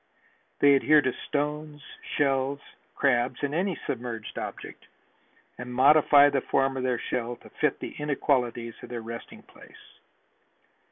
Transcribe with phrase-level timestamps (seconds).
[0.61, 1.79] They adhere to stones,
[2.17, 2.59] shells,
[2.95, 4.87] crabs and any submerged object,
[5.59, 9.99] and modify the form of their shell to fit the inequalities of their resting place.